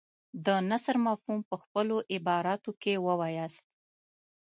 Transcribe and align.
د 0.45 0.47
نثر 0.69 0.95
مفهوم 1.05 1.39
په 1.49 1.55
خپلو 1.63 1.95
عباراتو 2.15 2.71
کې 2.81 2.93
ووایاست. 3.05 3.65